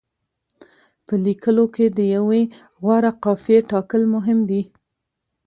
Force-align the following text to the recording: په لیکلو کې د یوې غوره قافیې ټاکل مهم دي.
په 1.05 1.13
لیکلو 1.25 1.65
کې 1.75 1.85
د 1.97 1.99
یوې 2.15 2.41
غوره 2.81 3.11
قافیې 3.23 3.59
ټاکل 3.71 4.01
مهم 4.15 4.39
دي. 4.49 4.61